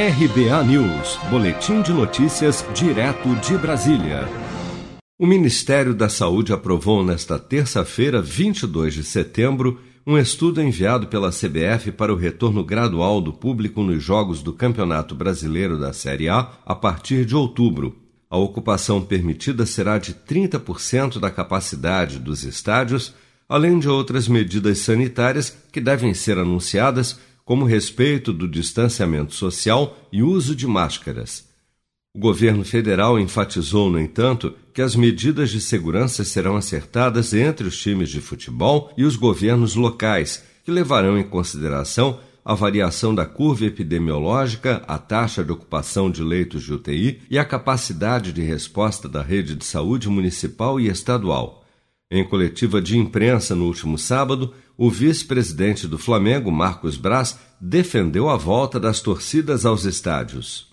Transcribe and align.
RBA 0.00 0.62
News, 0.62 1.18
Boletim 1.28 1.82
de 1.82 1.92
Notícias, 1.92 2.64
direto 2.72 3.34
de 3.34 3.58
Brasília. 3.58 4.28
O 5.18 5.26
Ministério 5.26 5.92
da 5.92 6.08
Saúde 6.08 6.52
aprovou 6.52 7.04
nesta 7.04 7.36
terça-feira, 7.36 8.22
22 8.22 8.94
de 8.94 9.02
setembro, 9.02 9.80
um 10.06 10.16
estudo 10.16 10.62
enviado 10.62 11.08
pela 11.08 11.32
CBF 11.32 11.90
para 11.90 12.12
o 12.12 12.16
retorno 12.16 12.62
gradual 12.62 13.20
do 13.20 13.32
público 13.32 13.82
nos 13.82 14.00
jogos 14.00 14.40
do 14.40 14.52
Campeonato 14.52 15.16
Brasileiro 15.16 15.76
da 15.76 15.92
Série 15.92 16.28
A 16.28 16.48
a 16.64 16.76
partir 16.76 17.24
de 17.24 17.34
outubro. 17.34 17.96
A 18.30 18.38
ocupação 18.38 19.02
permitida 19.02 19.66
será 19.66 19.98
de 19.98 20.14
30% 20.14 21.18
da 21.18 21.28
capacidade 21.28 22.20
dos 22.20 22.44
estádios, 22.44 23.12
além 23.48 23.80
de 23.80 23.88
outras 23.88 24.28
medidas 24.28 24.78
sanitárias 24.78 25.58
que 25.72 25.80
devem 25.80 26.14
ser 26.14 26.38
anunciadas 26.38 27.18
como 27.48 27.64
respeito 27.64 28.30
do 28.30 28.46
distanciamento 28.46 29.34
social 29.34 29.96
e 30.12 30.22
uso 30.22 30.54
de 30.54 30.66
máscaras. 30.66 31.48
O 32.14 32.18
governo 32.18 32.62
federal 32.62 33.18
enfatizou, 33.18 33.88
no 33.88 33.98
entanto, 33.98 34.54
que 34.74 34.82
as 34.82 34.94
medidas 34.94 35.48
de 35.48 35.58
segurança 35.58 36.24
serão 36.24 36.56
acertadas 36.56 37.32
entre 37.32 37.66
os 37.66 37.80
times 37.80 38.10
de 38.10 38.20
futebol 38.20 38.92
e 38.98 39.04
os 39.04 39.16
governos 39.16 39.76
locais, 39.76 40.44
que 40.62 40.70
levarão 40.70 41.18
em 41.18 41.22
consideração 41.22 42.20
a 42.44 42.52
variação 42.52 43.14
da 43.14 43.24
curva 43.24 43.64
epidemiológica, 43.64 44.82
a 44.86 44.98
taxa 44.98 45.42
de 45.42 45.50
ocupação 45.50 46.10
de 46.10 46.22
leitos 46.22 46.64
de 46.64 46.74
UTI 46.74 47.22
e 47.30 47.38
a 47.38 47.46
capacidade 47.46 48.30
de 48.30 48.42
resposta 48.42 49.08
da 49.08 49.22
rede 49.22 49.54
de 49.54 49.64
saúde 49.64 50.06
municipal 50.10 50.78
e 50.78 50.88
estadual. 50.88 51.64
Em 52.10 52.26
coletiva 52.26 52.80
de 52.80 52.96
imprensa 52.96 53.54
no 53.54 53.66
último 53.66 53.98
sábado, 53.98 54.54
o 54.78 54.90
vice-presidente 54.90 55.86
do 55.86 55.98
Flamengo, 55.98 56.50
Marcos 56.50 56.96
Braz, 56.96 57.38
defendeu 57.60 58.30
a 58.30 58.36
volta 58.36 58.80
das 58.80 59.00
torcidas 59.00 59.66
aos 59.66 59.84
estádios. 59.84 60.67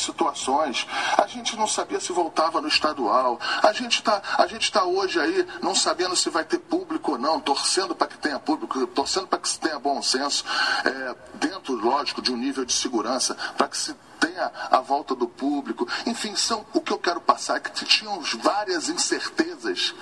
Algumas 0.00 0.02
situações. 0.02 0.86
A 1.18 1.26
gente 1.26 1.56
não 1.56 1.66
sabia 1.66 2.00
se 2.00 2.12
voltava 2.12 2.60
no 2.60 2.68
estadual. 2.68 3.38
A 3.62 3.72
gente 3.72 3.98
está 3.98 4.20
tá 4.20 4.84
hoje 4.84 5.20
aí 5.20 5.46
não 5.60 5.74
sabendo 5.74 6.16
se 6.16 6.30
vai 6.30 6.44
ter 6.44 6.58
público 6.58 7.12
ou 7.12 7.18
não, 7.18 7.40
torcendo 7.40 7.94
para 7.94 8.08
que 8.08 8.18
tenha 8.18 8.38
público, 8.38 8.86
torcendo 8.88 9.26
para 9.26 9.38
que 9.38 9.48
se 9.48 9.58
tenha 9.60 9.78
bom 9.78 10.00
senso, 10.02 10.44
é, 10.84 11.14
dentro, 11.34 11.74
lógico, 11.74 12.22
de 12.22 12.32
um 12.32 12.36
nível 12.36 12.64
de 12.64 12.72
segurança, 12.72 13.34
para 13.56 13.68
que 13.68 13.76
se 13.76 13.94
tenha 14.18 14.50
a 14.70 14.80
volta 14.80 15.14
do 15.14 15.28
público. 15.28 15.86
Enfim, 16.06 16.34
são 16.34 16.64
o 16.72 16.80
que 16.80 16.92
eu 16.92 16.98
quero 16.98 17.20
passar 17.20 17.56
é 17.56 17.60
que 17.60 17.84
tinham 17.84 18.20
várias 18.42 18.88
incertezas 18.88 19.94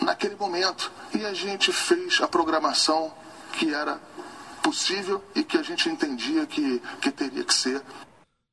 naquele 0.00 0.36
momento. 0.36 0.90
E 1.14 1.24
a 1.24 1.34
gente 1.34 1.72
fez 1.72 2.20
a 2.20 2.28
programação 2.28 3.12
que 3.52 3.74
era 3.74 4.00
possível 4.70 5.20
e 5.34 5.42
que 5.42 5.56
a 5.56 5.62
gente 5.64 5.88
entendia 5.88 6.46
que, 6.46 6.80
que 7.02 7.10
teria 7.10 7.42
que 7.42 7.52
ser. 7.52 7.82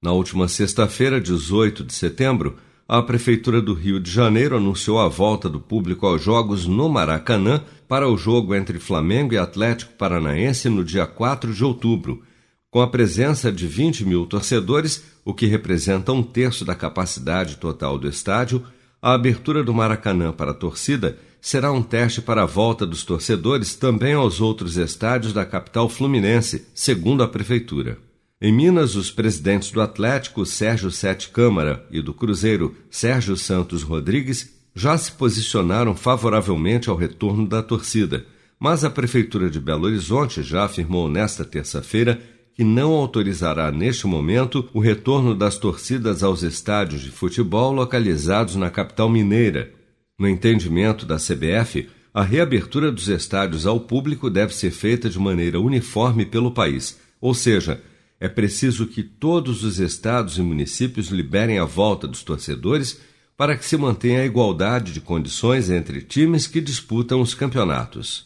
Na 0.02 0.12
última 0.12 0.48
sexta-feira, 0.48 1.22
18 1.22 1.84
de 1.84 1.94
setembro, 1.94 2.58
a 2.88 3.04
Prefeitura 3.04 3.62
do 3.62 3.76
Rio 3.76 4.00
de 4.00 4.10
Janeiro 4.10 4.58
anunciou 4.58 5.00
a 5.00 5.08
volta 5.08 5.48
do 5.48 5.60
público 5.60 6.08
aos 6.08 6.24
Jogos 6.24 6.66
no 6.66 6.90
Maracanã 6.90 7.64
para 7.88 8.10
o 8.10 8.18
jogo 8.18 8.56
entre 8.56 8.80
Flamengo 8.80 9.36
e 9.36 9.38
Atlético 9.38 9.94
Paranaense 9.94 10.70
no 10.70 10.84
dia 10.84 11.06
4 11.06 11.54
de 11.54 11.64
outubro, 11.64 12.24
com 12.72 12.82
a 12.82 12.88
presença 12.88 13.52
de 13.52 13.68
20 13.68 14.04
mil 14.04 14.26
torcedores, 14.26 15.04
o 15.24 15.36
que 15.36 15.46
representa 15.46 16.12
um 16.12 16.24
terço 16.24 16.66
da 16.66 16.74
capacidade 16.74 17.58
total 17.58 17.96
do 17.96 18.10
estádio. 18.10 18.66
A 19.02 19.14
abertura 19.14 19.64
do 19.64 19.74
Maracanã 19.74 20.32
para 20.32 20.52
a 20.52 20.56
torcida 20.56 21.18
será 21.40 21.72
um 21.72 21.84
teste 21.84 22.22
para 22.22 22.44
a 22.44 22.48
volta 22.48 22.86
dos 22.86 23.04
torcedores 23.04 23.76
também 23.76 24.14
aos 24.14 24.42
outros 24.42 24.76
estádios 24.76 25.34
da 25.34 25.46
capital 25.46 25.88
fluminense, 25.88 26.68
segundo 26.74 27.22
a 27.22 27.28
Prefeitura. 27.28 28.00
Em 28.42 28.52
Minas, 28.52 28.96
os 28.96 29.12
presidentes 29.12 29.72
do 29.72 29.82
Atlético, 29.82 30.46
Sérgio 30.46 30.92
Sete 30.92 31.30
Câmara, 31.30 31.86
e 31.92 32.02
do 32.02 32.14
Cruzeiro, 32.14 32.76
Sérgio 32.90 33.38
Santos 33.38 33.84
Rodrigues, 33.84 34.56
já 34.76 34.98
se 34.98 35.12
posicionaram 35.12 35.96
favoravelmente 35.96 36.90
ao 36.90 36.96
retorno 36.96 37.48
da 37.48 37.64
torcida, 37.64 38.26
mas 38.60 38.84
a 38.84 38.90
Prefeitura 38.90 39.50
de 39.50 39.60
Belo 39.60 39.86
Horizonte 39.86 40.44
já 40.44 40.66
afirmou 40.66 41.10
nesta 41.10 41.46
terça-feira 41.46 42.20
que 42.58 42.64
não 42.64 42.94
autorizará 42.94 43.72
neste 43.72 44.08
momento 44.08 44.68
o 44.74 44.80
retorno 44.80 45.36
das 45.36 45.60
torcidas 45.60 46.24
aos 46.24 46.42
estádios 46.42 47.04
de 47.04 47.12
futebol 47.12 47.72
localizados 47.72 48.56
na 48.56 48.72
capital 48.72 49.08
mineira. 49.08 49.72
No 50.18 50.28
entendimento 50.28 51.06
da 51.06 51.18
CBF, 51.18 51.88
a 52.12 52.24
reabertura 52.24 52.92
dos 52.92 53.10
estádios 53.10 53.68
ao 53.68 53.80
público 53.82 54.28
deve 54.28 54.56
ser 54.56 54.72
feita 54.72 55.08
de 55.08 55.20
maneira 55.20 55.60
uniforme 55.60 56.26
pelo 56.26 56.50
país, 56.50 57.00
ou 57.22 57.36
seja, 57.36 57.80
é 58.20 58.28
preciso 58.28 58.88
que 58.88 59.04
todos 59.04 59.64
os 59.64 59.78
estados 59.78 60.40
e 60.40 60.42
municípios 60.42 61.10
liberem 61.10 61.60
a 61.60 61.64
volta 61.64 62.08
dos 62.08 62.24
torcedores 62.24 63.00
para 63.38 63.56
que 63.56 63.64
se 63.64 63.78
mantenha 63.78 64.22
a 64.22 64.26
igualdade 64.26 64.94
de 64.94 65.00
condições 65.00 65.70
entre 65.70 66.02
times 66.02 66.48
que 66.48 66.60
disputam 66.60 67.22
os 67.22 67.36
campeonatos. 67.36 68.26